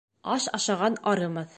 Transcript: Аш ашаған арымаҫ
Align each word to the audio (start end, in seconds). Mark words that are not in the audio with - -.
Аш 0.37 0.47
ашаған 0.59 1.01
арымаҫ 1.15 1.49